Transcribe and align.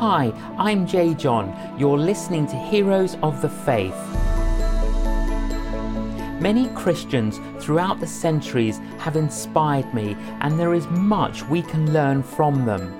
Hi, 0.00 0.30
I'm 0.58 0.86
J. 0.86 1.14
John. 1.14 1.56
You're 1.78 1.96
listening 1.96 2.46
to 2.48 2.54
Heroes 2.54 3.16
of 3.22 3.40
the 3.40 3.48
Faith. 3.48 3.96
Many 6.38 6.68
Christians 6.74 7.40
throughout 7.64 7.98
the 7.98 8.06
centuries 8.06 8.78
have 8.98 9.16
inspired 9.16 9.94
me, 9.94 10.14
and 10.42 10.60
there 10.60 10.74
is 10.74 10.86
much 10.88 11.44
we 11.44 11.62
can 11.62 11.94
learn 11.94 12.22
from 12.22 12.66
them. 12.66 12.94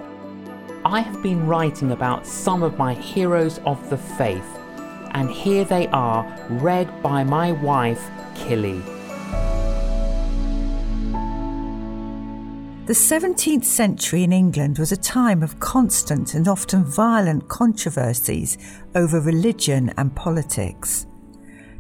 I 0.86 1.00
have 1.00 1.22
been 1.22 1.46
writing 1.46 1.93
about 1.93 2.27
some 2.27 2.62
of 2.62 2.79
my 2.79 2.95
heroes 2.95 3.58
of 3.66 3.90
the 3.90 3.98
faith, 3.98 4.58
and 5.10 5.30
here 5.30 5.66
they 5.66 5.88
are, 5.88 6.24
read 6.48 7.02
by 7.02 7.24
my 7.24 7.52
wife, 7.52 8.08
Killy. 8.34 8.82
The 12.87 12.93
17th 12.93 13.64
century 13.64 14.23
in 14.23 14.32
England 14.32 14.79
was 14.79 14.93
a 14.93 14.96
time 14.96 15.43
of 15.43 15.59
constant 15.59 16.34
and 16.34 16.47
often 16.47 16.84
violent 16.84 17.48
controversies 17.48 18.59
over 18.95 19.20
religion 19.20 19.93
and 19.98 20.15
politics. 20.15 21.09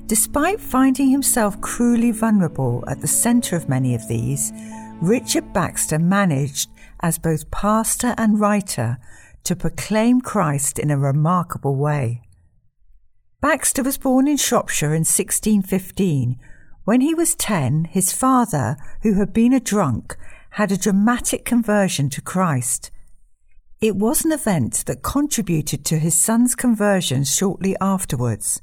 Despite 0.06 0.60
finding 0.60 1.10
himself 1.10 1.60
cruelly 1.60 2.10
vulnerable 2.10 2.82
at 2.88 3.00
the 3.00 3.06
centre 3.06 3.54
of 3.54 3.68
many 3.68 3.94
of 3.94 4.08
these, 4.08 4.52
Richard 5.00 5.52
Baxter 5.52 6.00
managed, 6.00 6.70
as 6.98 7.20
both 7.20 7.52
pastor 7.52 8.16
and 8.18 8.40
writer, 8.40 8.98
to 9.44 9.54
proclaim 9.54 10.20
Christ 10.20 10.76
in 10.76 10.90
a 10.90 10.98
remarkable 10.98 11.76
way. 11.76 12.22
Baxter 13.40 13.84
was 13.84 13.96
born 13.96 14.26
in 14.26 14.38
Shropshire 14.38 14.92
in 14.92 15.04
1615. 15.04 16.36
When 16.82 17.00
he 17.00 17.14
was 17.14 17.36
10, 17.36 17.84
his 17.84 18.12
father, 18.12 18.76
who 19.02 19.14
had 19.14 19.32
been 19.32 19.52
a 19.52 19.60
drunk, 19.60 20.16
had 20.56 20.72
a 20.72 20.78
dramatic 20.78 21.44
conversion 21.44 22.08
to 22.08 22.22
Christ. 22.22 22.90
It 23.82 23.94
was 23.94 24.24
an 24.24 24.32
event 24.32 24.84
that 24.86 25.02
contributed 25.02 25.84
to 25.84 25.98
his 25.98 26.14
son's 26.14 26.54
conversion 26.54 27.24
shortly 27.24 27.76
afterwards. 27.78 28.62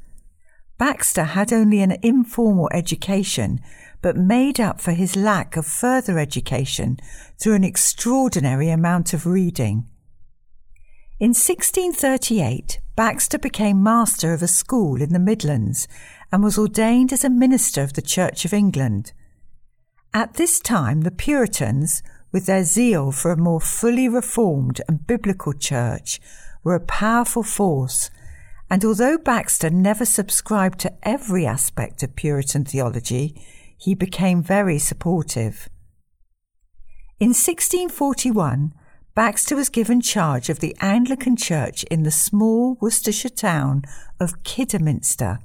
Baxter 0.80 1.24
had 1.24 1.54
only 1.54 1.82
an 1.82 1.98
informal 2.02 2.68
education, 2.74 3.60
but 4.02 4.18
made 4.18 4.60
up 4.60 4.82
for 4.82 4.94
his 4.94 5.16
lack 5.16 5.56
of 5.56 5.68
further 5.68 6.18
education 6.18 6.98
through 7.40 7.54
an 7.54 7.64
extraordinary 7.64 8.72
amount 8.72 9.14
of 9.14 9.28
reading. 9.28 9.86
In 11.20 11.30
1638, 11.30 12.80
Baxter 12.96 13.38
became 13.38 13.84
master 13.84 14.34
of 14.34 14.42
a 14.42 14.48
school 14.48 15.00
in 15.00 15.14
the 15.14 15.20
Midlands 15.20 15.88
and 16.32 16.44
was 16.44 16.58
ordained 16.58 17.14
as 17.14 17.24
a 17.24 17.30
minister 17.30 17.84
of 17.84 17.94
the 17.94 18.02
Church 18.02 18.46
of 18.46 18.54
England. 18.54 19.14
At 20.16 20.36
this 20.36 20.60
time, 20.60 21.02
the 21.02 21.12
Puritans, 21.12 22.04
with 22.32 22.46
their 22.46 22.64
zeal 22.64 23.12
for 23.12 23.32
a 23.32 23.38
more 23.38 23.60
fully 23.60 24.08
reformed 24.08 24.80
and 24.88 25.08
biblical 25.08 25.54
church, 25.54 26.22
were 26.64 26.76
a 26.76 26.80
powerful 26.80 27.42
force. 27.42 28.12
And 28.70 28.86
although 28.86 29.18
Baxter 29.18 29.72
never 29.72 30.06
subscribed 30.06 30.80
to 30.80 30.94
every 31.02 31.48
aspect 31.48 32.04
of 32.04 32.16
Puritan 32.16 32.64
theology, 32.64 33.36
he 33.76 33.96
became 33.96 34.44
very 34.44 34.78
supportive. 34.78 35.68
In 37.20 37.30
1641, 37.30 38.74
Baxter 39.16 39.56
was 39.56 39.70
given 39.70 40.00
charge 40.00 40.48
of 40.48 40.60
the 40.60 40.76
Anglican 40.80 41.36
church 41.36 41.84
in 41.86 42.04
the 42.04 42.12
small 42.12 42.78
Worcestershire 42.80 43.30
town 43.30 43.84
of 44.20 44.44
Kidderminster 44.44 45.40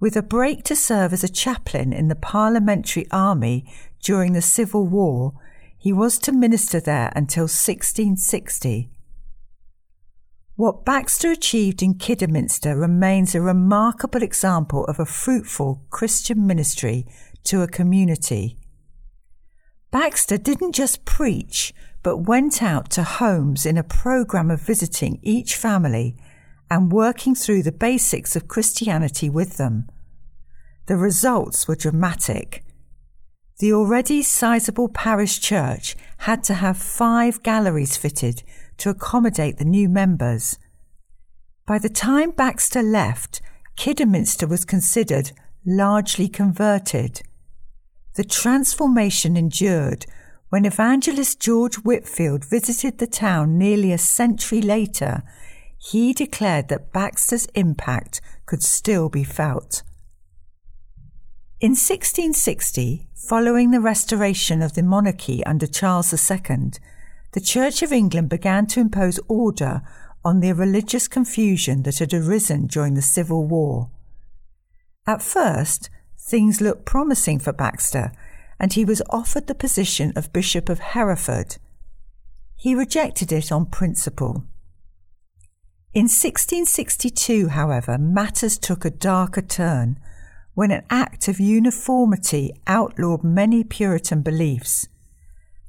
with 0.00 0.16
a 0.16 0.22
break 0.22 0.64
to 0.64 0.76
serve 0.76 1.12
as 1.12 1.24
a 1.24 1.28
chaplain 1.28 1.92
in 1.92 2.08
the 2.08 2.14
Parliamentary 2.14 3.06
Army 3.10 3.64
during 4.02 4.32
the 4.32 4.42
Civil 4.42 4.86
War, 4.86 5.32
he 5.78 5.92
was 5.92 6.18
to 6.18 6.32
minister 6.32 6.80
there 6.80 7.12
until 7.14 7.44
1660. 7.44 8.90
What 10.56 10.84
Baxter 10.84 11.32
achieved 11.32 11.82
in 11.82 11.94
Kidderminster 11.94 12.76
remains 12.76 13.34
a 13.34 13.40
remarkable 13.40 14.22
example 14.22 14.84
of 14.84 15.00
a 15.00 15.06
fruitful 15.06 15.82
Christian 15.90 16.46
ministry 16.46 17.06
to 17.44 17.62
a 17.62 17.68
community. 17.68 18.56
Baxter 19.90 20.38
didn't 20.38 20.72
just 20.72 21.04
preach, 21.04 21.74
but 22.02 22.18
went 22.18 22.62
out 22.62 22.90
to 22.90 23.02
homes 23.02 23.66
in 23.66 23.76
a 23.76 23.82
program 23.82 24.50
of 24.50 24.60
visiting 24.60 25.18
each 25.22 25.56
family 25.56 26.16
and 26.70 26.92
working 26.92 27.34
through 27.34 27.62
the 27.62 27.72
basics 27.72 28.36
of 28.36 28.48
Christianity 28.48 29.28
with 29.28 29.56
them. 29.56 29.88
The 30.86 30.96
results 30.96 31.66
were 31.66 31.76
dramatic. 31.76 32.64
The 33.58 33.72
already 33.72 34.22
sizable 34.22 34.88
parish 34.88 35.40
church 35.40 35.96
had 36.18 36.44
to 36.44 36.54
have 36.54 36.76
five 36.76 37.42
galleries 37.42 37.96
fitted 37.96 38.42
to 38.78 38.90
accommodate 38.90 39.58
the 39.58 39.64
new 39.64 39.88
members. 39.88 40.58
By 41.66 41.78
the 41.78 41.88
time 41.88 42.32
Baxter 42.32 42.82
left, 42.82 43.40
Kidderminster 43.76 44.46
was 44.46 44.64
considered 44.64 45.32
largely 45.64 46.28
converted. 46.28 47.22
The 48.16 48.24
transformation 48.24 49.36
endured 49.36 50.04
when 50.50 50.66
evangelist 50.66 51.40
George 51.40 51.76
Whitefield 51.76 52.44
visited 52.44 52.98
the 52.98 53.06
town 53.06 53.56
nearly 53.56 53.92
a 53.92 53.98
century 53.98 54.60
later. 54.60 55.22
He 55.78 56.12
declared 56.12 56.68
that 56.68 56.92
Baxter's 56.92 57.46
impact 57.54 58.20
could 58.46 58.62
still 58.62 59.08
be 59.08 59.24
felt. 59.24 59.82
In 61.60 61.70
1660, 61.70 63.06
following 63.14 63.70
the 63.70 63.80
restoration 63.80 64.60
of 64.60 64.74
the 64.74 64.82
monarchy 64.82 65.46
under 65.46 65.68
Charles 65.68 66.12
II, 66.12 66.72
the 67.32 67.40
Church 67.40 67.80
of 67.80 67.92
England 67.92 68.28
began 68.28 68.66
to 68.66 68.80
impose 68.80 69.20
order 69.28 69.82
on 70.24 70.40
the 70.40 70.52
religious 70.52 71.06
confusion 71.06 71.84
that 71.84 72.00
had 72.00 72.12
arisen 72.12 72.66
during 72.66 72.94
the 72.94 73.02
Civil 73.02 73.46
War. 73.46 73.88
At 75.06 75.22
first, 75.22 75.90
things 76.18 76.60
looked 76.60 76.86
promising 76.86 77.38
for 77.38 77.52
Baxter, 77.52 78.12
and 78.58 78.72
he 78.72 78.84
was 78.84 79.02
offered 79.08 79.46
the 79.46 79.54
position 79.54 80.12
of 80.16 80.32
Bishop 80.32 80.68
of 80.68 80.80
Hereford. 80.80 81.58
He 82.56 82.74
rejected 82.74 83.30
it 83.30 83.52
on 83.52 83.66
principle. 83.66 84.44
In 85.92 86.06
1662, 86.06 87.48
however, 87.48 87.96
matters 87.96 88.58
took 88.58 88.84
a 88.84 88.90
darker 88.90 89.42
turn 89.42 90.00
when 90.54 90.70
an 90.70 90.84
act 90.88 91.28
of 91.28 91.40
uniformity 91.40 92.52
outlawed 92.66 93.24
many 93.24 93.64
Puritan 93.64 94.22
beliefs. 94.22 94.88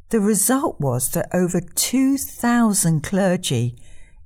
The 0.09 0.19
result 0.19 0.79
was 0.79 1.09
that 1.12 1.34
over 1.34 1.59
2,000 1.59 3.01
clergy, 3.01 3.75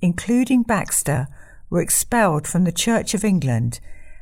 including 0.01 0.63
Baxter, 0.63 1.27
were 1.69 1.81
expelled 1.81 2.47
from 2.47 2.65
the 2.65 2.71
Church 2.71 3.13
of 3.13 3.23
England, 3.23 3.79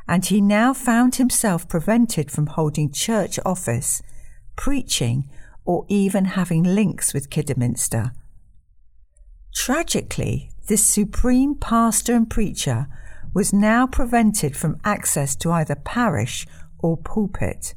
and 0.07 0.25
he 0.25 0.39
now 0.39 0.73
found 0.73 1.15
himself 1.15 1.67
prevented 1.67 2.31
from 2.31 2.47
holding 2.47 2.91
church 2.91 3.39
office, 3.45 4.01
preaching, 4.55 5.29
or 5.65 5.85
even 5.89 6.25
having 6.25 6.63
links 6.63 7.13
with 7.13 7.29
Kidderminster. 7.29 8.11
Tragically, 9.53 10.51
this 10.67 10.85
supreme 10.85 11.55
pastor 11.55 12.13
and 12.13 12.29
preacher 12.29 12.87
was 13.37 13.53
now 13.53 13.85
prevented 13.85 14.57
from 14.57 14.81
access 14.83 15.35
to 15.35 15.51
either 15.51 15.75
parish 15.75 16.47
or 16.79 16.97
pulpit. 16.97 17.75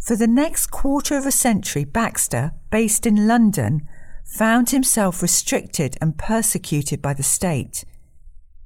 For 0.00 0.16
the 0.16 0.26
next 0.26 0.68
quarter 0.68 1.18
of 1.18 1.26
a 1.26 1.30
century, 1.30 1.84
Baxter, 1.84 2.52
based 2.70 3.04
in 3.04 3.26
London, 3.26 3.86
found 4.24 4.70
himself 4.70 5.20
restricted 5.20 5.98
and 6.00 6.16
persecuted 6.16 7.02
by 7.02 7.12
the 7.12 7.22
state. 7.22 7.84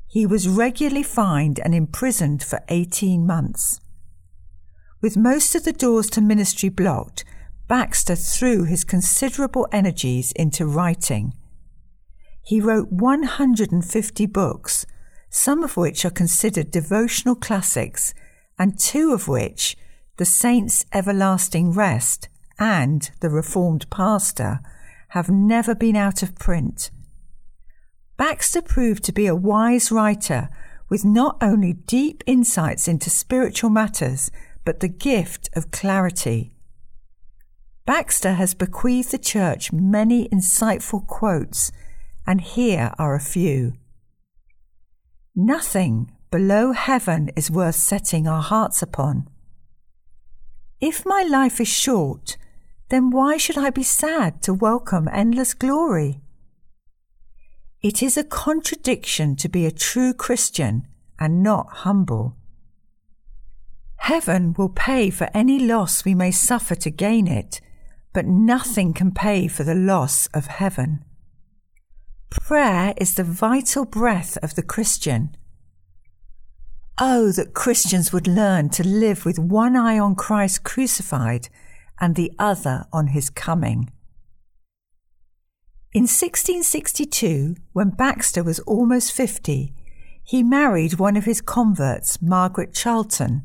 He 0.07 0.25
was 0.25 0.47
regularly 0.47 1.03
fined 1.03 1.59
and 1.59 1.75
imprisoned 1.75 2.45
for 2.45 2.61
18 2.69 3.27
months. 3.27 3.81
With 5.01 5.17
most 5.17 5.57
of 5.57 5.65
the 5.65 5.73
doors 5.73 6.09
to 6.11 6.21
ministry 6.21 6.69
blocked, 6.69 7.25
Baxter 7.67 8.15
threw 8.15 8.63
his 8.67 8.85
considerable 8.85 9.67
energies 9.73 10.31
into 10.37 10.65
writing. 10.65 11.35
He 12.41 12.61
wrote 12.61 12.93
150 12.93 14.27
books, 14.27 14.87
some 15.31 15.63
of 15.63 15.77
which 15.77 16.05
are 16.05 16.11
considered 16.11 16.71
devotional 16.71 17.37
classics, 17.37 18.13
and 18.59 18.79
two 18.79 19.13
of 19.13 19.29
which, 19.29 19.77
The 20.17 20.25
Saint's 20.25 20.85
Everlasting 20.93 21.71
Rest 21.73 22.29
and 22.59 23.11
The 23.21 23.31
Reformed 23.31 23.89
Pastor, 23.91 24.61
have 25.09 25.31
never 25.31 25.75
been 25.75 25.97
out 25.97 26.23
of 26.23 26.35
print. 26.35 26.91
Baxter 28.17 28.61
proved 28.61 29.03
to 29.05 29.13
be 29.13 29.27
a 29.27 29.35
wise 29.35 29.91
writer 29.91 30.51
with 30.91 31.05
not 31.05 31.39
only 31.41 31.73
deep 31.73 32.23
insights 32.27 32.87
into 32.87 33.09
spiritual 33.09 33.71
matters, 33.71 34.31
but 34.65 34.81
the 34.81 34.89
gift 34.89 35.49
of 35.55 35.71
clarity. 35.71 36.53
Baxter 37.87 38.35
has 38.35 38.55
bequeathed 38.55 39.13
the 39.13 39.19
church 39.19 39.73
many 39.73 40.29
insightful 40.29 41.07
quotes, 41.07 41.73
and 42.27 42.41
here 42.41 42.93
are 42.99 43.15
a 43.15 43.21
few. 43.21 43.73
Nothing 45.43 46.11
below 46.31 46.73
heaven 46.73 47.31
is 47.35 47.51
worth 47.51 47.77
setting 47.77 48.29
our 48.29 48.43
hearts 48.43 48.83
upon. 48.83 49.27
If 50.83 51.07
my 51.07 51.23
life 51.23 51.63
is 51.63 51.69
short, 51.69 52.37
then 52.91 53.09
why 53.09 53.39
should 53.39 53.57
I 53.57 53.71
be 53.71 53.83
sad 53.83 54.43
to 54.43 54.53
welcome 54.53 55.09
endless 55.11 55.55
glory? 55.55 56.21
It 57.81 58.03
is 58.03 58.19
a 58.19 58.25
contradiction 58.25 59.35
to 59.37 59.49
be 59.49 59.65
a 59.65 59.71
true 59.71 60.13
Christian 60.13 60.87
and 61.19 61.43
not 61.43 61.69
humble. 61.89 62.37
Heaven 63.97 64.55
will 64.59 64.69
pay 64.69 65.09
for 65.09 65.31
any 65.33 65.59
loss 65.59 66.05
we 66.05 66.15
may 66.15 66.33
suffer 66.33 66.75
to 66.75 66.91
gain 66.91 67.27
it, 67.27 67.63
but 68.13 68.27
nothing 68.27 68.93
can 68.93 69.11
pay 69.11 69.49
for 69.49 69.65
the 69.65 69.75
loss 69.75 70.27
of 70.35 70.49
heaven. 70.49 71.03
Prayer 72.31 72.95
is 72.97 73.15
the 73.15 73.25
vital 73.25 73.85
breath 73.85 74.39
of 74.41 74.55
the 74.55 74.63
Christian. 74.63 75.35
Oh, 77.01 77.33
that 77.33 77.55
Christians 77.55 78.13
would 78.13 78.29
learn 78.29 78.69
to 78.71 78.87
live 78.87 79.25
with 79.25 79.39
one 79.39 79.75
eye 79.75 79.99
on 79.99 80.15
Christ 80.15 80.63
crucified 80.63 81.49
and 82.01 82.15
the 82.15 82.33
other 82.39 82.87
on 82.93 83.09
his 83.09 83.31
coming. 83.31 83.91
In 85.93 86.03
1662, 86.03 87.57
when 87.73 87.91
Baxter 87.91 88.45
was 88.45 88.61
almost 88.61 89.13
50, 89.13 89.75
he 90.23 90.43
married 90.45 91.01
one 91.01 91.17
of 91.17 91.25
his 91.25 91.41
converts, 91.41 92.23
Margaret 92.23 92.73
Charlton. 92.73 93.43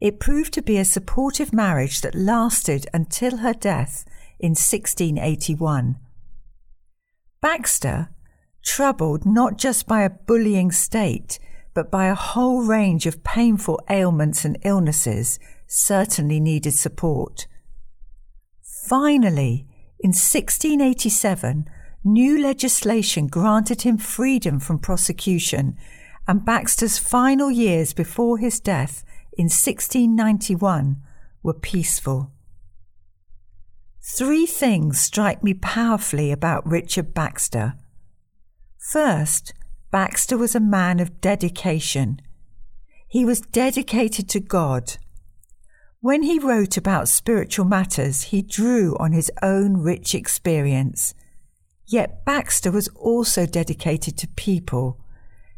It 0.00 0.18
proved 0.18 0.52
to 0.54 0.62
be 0.62 0.78
a 0.78 0.84
supportive 0.84 1.52
marriage 1.52 2.00
that 2.00 2.16
lasted 2.16 2.86
until 2.92 3.36
her 3.36 3.52
death 3.52 4.04
in 4.40 4.50
1681. 4.50 5.96
Baxter, 7.40 8.10
troubled 8.62 9.24
not 9.24 9.56
just 9.56 9.86
by 9.86 10.02
a 10.02 10.10
bullying 10.10 10.70
state, 10.70 11.38
but 11.72 11.90
by 11.90 12.06
a 12.06 12.14
whole 12.14 12.62
range 12.62 13.06
of 13.06 13.24
painful 13.24 13.80
ailments 13.88 14.44
and 14.44 14.58
illnesses, 14.62 15.38
certainly 15.66 16.40
needed 16.40 16.74
support. 16.74 17.46
Finally, 18.62 19.66
in 20.00 20.08
1687, 20.08 21.68
new 22.04 22.42
legislation 22.42 23.26
granted 23.26 23.82
him 23.82 23.96
freedom 23.96 24.58
from 24.58 24.78
prosecution, 24.78 25.76
and 26.26 26.44
Baxter's 26.44 26.98
final 26.98 27.50
years 27.50 27.92
before 27.92 28.38
his 28.38 28.60
death 28.60 29.04
in 29.32 29.44
1691 29.44 30.96
were 31.42 31.54
peaceful. 31.54 32.32
Three 34.02 34.46
things 34.46 34.98
strike 34.98 35.44
me 35.44 35.52
powerfully 35.54 36.32
about 36.32 36.66
Richard 36.66 37.12
Baxter. 37.12 37.74
First, 38.78 39.52
Baxter 39.90 40.38
was 40.38 40.54
a 40.54 40.60
man 40.60 41.00
of 41.00 41.20
dedication. 41.20 42.20
He 43.08 43.24
was 43.24 43.40
dedicated 43.40 44.28
to 44.30 44.40
God. 44.40 44.96
When 46.00 46.22
he 46.22 46.38
wrote 46.38 46.78
about 46.78 47.08
spiritual 47.08 47.66
matters, 47.66 48.22
he 48.24 48.40
drew 48.40 48.96
on 48.98 49.12
his 49.12 49.30
own 49.42 49.76
rich 49.76 50.14
experience. 50.14 51.14
Yet 51.86 52.24
Baxter 52.24 52.70
was 52.70 52.88
also 52.94 53.44
dedicated 53.44 54.16
to 54.18 54.28
people, 54.28 54.98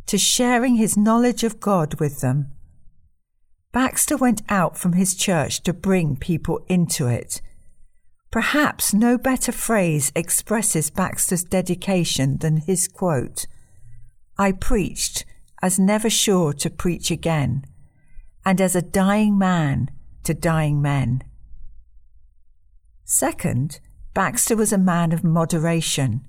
to 0.07 0.19
sharing 0.19 0.75
his 0.75 0.97
knowledge 0.97 1.45
of 1.45 1.61
God 1.61 2.01
with 2.01 2.23
them. 2.23 2.51
Baxter 3.71 4.17
went 4.17 4.43
out 4.49 4.77
from 4.77 4.95
his 4.95 5.15
church 5.15 5.63
to 5.63 5.73
bring 5.73 6.17
people 6.17 6.65
into 6.69 7.07
it. 7.07 7.41
Perhaps 8.33 8.95
no 8.95 9.19
better 9.19 9.53
phrase 9.53 10.11
expresses 10.17 10.89
Baxter's 10.89 11.45
dedication 11.45 12.39
than 12.39 12.57
his 12.57 12.89
quote 12.89 13.47
I 14.39 14.53
preached 14.53 15.27
as 15.61 15.79
never 15.79 16.09
sure 16.09 16.55
to 16.55 16.71
preach 16.71 17.11
again, 17.11 17.67
and 18.45 18.59
as 18.59 18.75
a 18.75 18.81
dying 18.81 19.37
man 19.37 19.91
to 20.25 20.33
dying 20.33 20.81
men. 20.81 21.23
Second, 23.05 23.81
Baxter 24.15 24.57
was 24.57 24.73
a 24.73 24.79
man 24.79 25.13
of 25.13 25.23
moderation. 25.23 26.27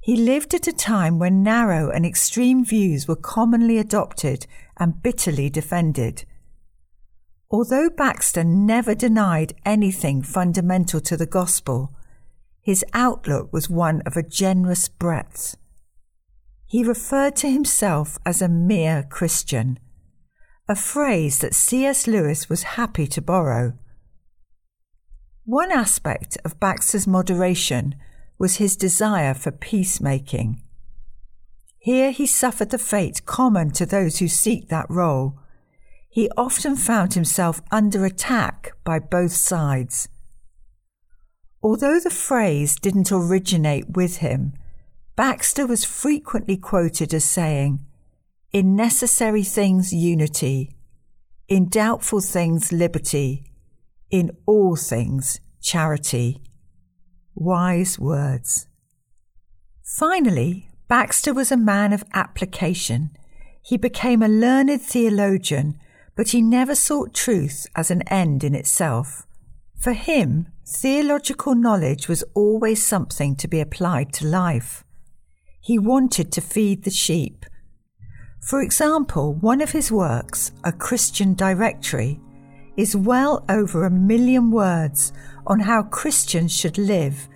He 0.00 0.16
lived 0.16 0.52
at 0.52 0.68
a 0.68 0.72
time 0.72 1.18
when 1.18 1.42
narrow 1.42 1.88
and 1.88 2.04
extreme 2.04 2.66
views 2.66 3.08
were 3.08 3.16
commonly 3.16 3.78
adopted 3.78 4.46
and 4.76 5.02
bitterly 5.02 5.48
defended. 5.48 6.26
Although 7.54 7.90
Baxter 7.90 8.42
never 8.42 8.96
denied 8.96 9.54
anything 9.64 10.22
fundamental 10.22 11.00
to 11.02 11.16
the 11.16 11.24
gospel, 11.24 11.94
his 12.60 12.84
outlook 12.92 13.52
was 13.52 13.70
one 13.70 14.00
of 14.00 14.16
a 14.16 14.24
generous 14.24 14.88
breadth. 14.88 15.56
He 16.66 16.82
referred 16.82 17.36
to 17.36 17.48
himself 17.48 18.18
as 18.26 18.42
a 18.42 18.48
mere 18.48 19.04
Christian, 19.08 19.78
a 20.68 20.74
phrase 20.74 21.38
that 21.38 21.54
C.S. 21.54 22.08
Lewis 22.08 22.48
was 22.48 22.74
happy 22.74 23.06
to 23.06 23.22
borrow. 23.22 23.74
One 25.44 25.70
aspect 25.70 26.36
of 26.44 26.58
Baxter's 26.58 27.06
moderation 27.06 27.94
was 28.36 28.56
his 28.56 28.74
desire 28.74 29.32
for 29.32 29.52
peacemaking. 29.52 30.60
Here 31.78 32.10
he 32.10 32.26
suffered 32.26 32.70
the 32.70 32.78
fate 32.78 33.24
common 33.26 33.70
to 33.74 33.86
those 33.86 34.18
who 34.18 34.26
seek 34.26 34.70
that 34.70 34.90
role. 34.90 35.38
He 36.14 36.30
often 36.36 36.76
found 36.76 37.14
himself 37.14 37.60
under 37.72 38.04
attack 38.04 38.70
by 38.84 39.00
both 39.00 39.32
sides. 39.32 40.08
Although 41.60 41.98
the 41.98 42.08
phrase 42.08 42.76
didn't 42.76 43.10
originate 43.10 43.96
with 43.96 44.18
him, 44.18 44.52
Baxter 45.16 45.66
was 45.66 45.84
frequently 45.84 46.56
quoted 46.56 47.12
as 47.12 47.24
saying, 47.24 47.80
In 48.52 48.76
necessary 48.76 49.42
things, 49.42 49.92
unity, 49.92 50.76
in 51.48 51.68
doubtful 51.68 52.20
things, 52.20 52.70
liberty, 52.70 53.50
in 54.08 54.30
all 54.46 54.76
things, 54.76 55.40
charity. 55.60 56.40
Wise 57.34 57.98
words. 57.98 58.68
Finally, 59.82 60.68
Baxter 60.86 61.34
was 61.34 61.50
a 61.50 61.56
man 61.56 61.92
of 61.92 62.04
application. 62.14 63.10
He 63.62 63.76
became 63.76 64.22
a 64.22 64.28
learned 64.28 64.80
theologian, 64.80 65.80
but 66.16 66.28
he 66.28 66.42
never 66.42 66.74
sought 66.74 67.14
truth 67.14 67.66
as 67.74 67.90
an 67.90 68.02
end 68.08 68.44
in 68.44 68.54
itself. 68.54 69.26
For 69.78 69.92
him, 69.92 70.48
theological 70.66 71.54
knowledge 71.54 72.08
was 72.08 72.24
always 72.34 72.84
something 72.84 73.36
to 73.36 73.48
be 73.48 73.60
applied 73.60 74.12
to 74.14 74.26
life. 74.26 74.84
He 75.60 75.78
wanted 75.78 76.30
to 76.32 76.40
feed 76.40 76.84
the 76.84 76.90
sheep. 76.90 77.44
For 78.40 78.60
example, 78.60 79.34
one 79.34 79.60
of 79.60 79.72
his 79.72 79.90
works, 79.90 80.52
A 80.64 80.72
Christian 80.72 81.34
Directory, 81.34 82.20
is 82.76 82.96
well 82.96 83.44
over 83.48 83.84
a 83.84 83.90
million 83.90 84.50
words 84.50 85.12
on 85.46 85.60
how 85.60 85.82
Christians 85.82 86.54
should 86.54 86.76
live, 86.76 87.28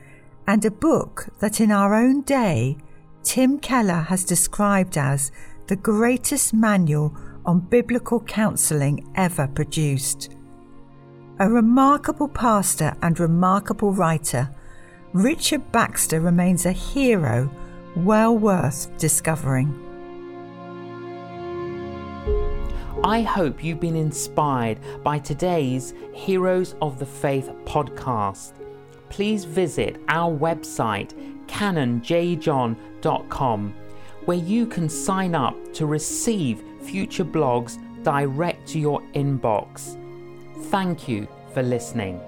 and 0.47 0.65
a 0.65 0.71
book 0.71 1.29
that 1.41 1.61
in 1.61 1.71
our 1.71 1.95
own 1.95 2.23
day 2.23 2.77
Tim 3.23 3.59
Keller 3.59 4.01
has 4.09 4.25
described 4.25 4.97
as 4.97 5.31
the 5.67 5.77
greatest 5.77 6.55
manual 6.55 7.15
on 7.49 7.59
biblical 7.61 8.21
counselling 8.21 9.11
ever 9.15 9.47
produced. 9.49 10.29
A 11.41 11.49
remarkable 11.49 12.29
pastor 12.29 12.95
and 13.01 13.19
remarkable 13.19 13.95
writer, 13.95 14.55
Richard 15.15 15.73
Baxter 15.73 16.21
remains 16.21 16.67
a 16.67 16.73
hero 16.73 17.51
well 17.97 18.37
worth 18.37 18.95
discovering. 18.99 19.73
I 23.03 23.23
hope 23.23 23.65
you've 23.65 23.81
been 23.81 23.97
inspired 23.97 24.79
by 25.03 25.19
today's 25.19 25.95
Heroes 26.13 26.75
of 26.83 26.99
the 26.99 27.07
Faith 27.07 27.51
podcast. 27.65 28.53
Please 29.09 29.47
visit 29.47 29.99
our 30.09 30.31
website, 30.31 31.15
canonjjohn.com, 31.47 33.75
where 34.29 34.37
you 34.37 34.67
can 34.67 34.91
sign 34.91 35.35
up 35.35 35.57
to 35.73 35.87
receive 35.87 36.63
future 36.83 37.25
blogs 37.25 37.79
direct 38.03 38.69
to 38.69 38.79
your 38.79 39.01
inbox. 39.15 39.97
Thank 40.65 41.09
you 41.09 41.27
for 41.55 41.63
listening. 41.63 42.21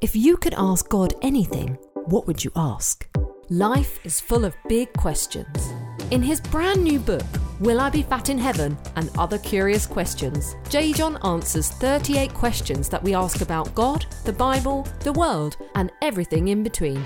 If 0.00 0.16
you 0.16 0.36
could 0.36 0.54
ask 0.58 0.88
God 0.88 1.14
anything, 1.22 1.78
what 2.06 2.26
would 2.26 2.44
you 2.44 2.50
ask? 2.56 3.08
Life 3.50 4.04
is 4.04 4.20
full 4.20 4.44
of 4.44 4.56
big 4.68 4.92
questions. 4.94 5.72
In 6.10 6.22
his 6.22 6.40
brand 6.40 6.82
new 6.82 6.98
book, 6.98 7.22
Will 7.60 7.80
I 7.80 7.90
Be 7.90 8.02
Fat 8.02 8.28
in 8.30 8.38
Heaven? 8.38 8.76
and 8.96 9.10
Other 9.18 9.38
Curious 9.38 9.86
Questions, 9.86 10.54
J. 10.68 10.92
John 10.92 11.18
answers 11.24 11.70
38 11.70 12.32
questions 12.32 12.88
that 12.88 13.02
we 13.02 13.14
ask 13.14 13.40
about 13.40 13.74
God, 13.74 14.06
the 14.24 14.32
Bible, 14.32 14.86
the 15.00 15.12
world, 15.12 15.56
and 15.74 15.90
everything 16.02 16.48
in 16.48 16.62
between. 16.62 17.04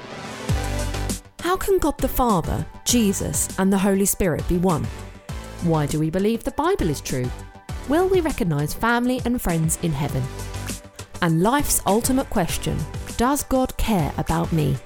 How 1.40 1.56
can 1.56 1.78
God 1.78 1.96
the 1.98 2.08
Father, 2.08 2.66
Jesus, 2.84 3.48
and 3.58 3.72
the 3.72 3.78
Holy 3.78 4.04
Spirit 4.04 4.46
be 4.48 4.58
one? 4.58 4.84
Why 5.62 5.86
do 5.86 5.98
we 5.98 6.10
believe 6.10 6.44
the 6.44 6.50
Bible 6.52 6.90
is 6.90 7.00
true? 7.00 7.30
Will 7.88 8.08
we 8.08 8.20
recognise 8.20 8.74
family 8.74 9.20
and 9.24 9.40
friends 9.40 9.78
in 9.82 9.92
heaven? 9.92 10.22
and 11.22 11.40
life's 11.40 11.80
ultimate 11.86 12.28
question 12.28 12.76
Does 13.16 13.44
God 13.44 13.74
care 13.78 14.12
about 14.18 14.52
me? 14.52 14.76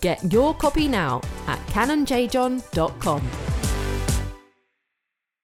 Get 0.00 0.32
your 0.32 0.54
copy 0.54 0.86
now 0.86 1.22
at 1.48 1.58
canonjjohn.com. 1.68 3.22